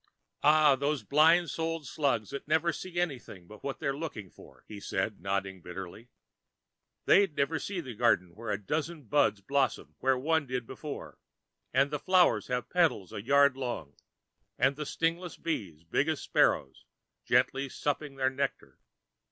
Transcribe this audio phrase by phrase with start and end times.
[0.41, 4.65] "Aye, and those blind souled slugs would never see anything but what they're looking for,"
[4.67, 6.09] he said, nodding bitterly.
[7.05, 11.19] "They'd never see the garden where a dozen buds blossom where one did before,
[11.71, 13.89] and the flowers have petals a yard across,
[14.57, 16.83] with stingless bees big as sparrows
[17.23, 18.79] gently supping their nectar.